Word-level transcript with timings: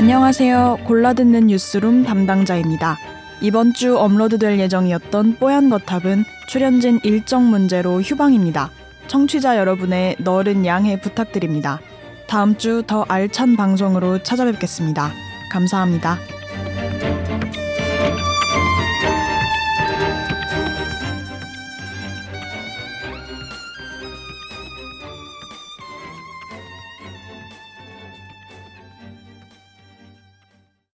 안녕하세요. 0.00 0.78
골라듣는 0.86 1.48
뉴스룸 1.48 2.04
담당자입니다. 2.04 2.96
이번 3.42 3.74
주 3.74 3.98
업로드될 3.98 4.58
예정이었던 4.58 5.36
뽀얀 5.36 5.68
거탑은 5.68 6.24
출연진 6.48 7.00
일정 7.02 7.50
문제로 7.50 8.00
휴방입니다. 8.00 8.70
청취자 9.08 9.58
여러분의 9.58 10.16
너른 10.18 10.64
양해 10.64 10.98
부탁드립니다. 10.98 11.80
다음 12.26 12.56
주 12.56 12.82
더 12.86 13.04
알찬 13.08 13.56
방송으로 13.56 14.22
찾아뵙겠습니다. 14.22 15.12
감사합니다. 15.52 16.16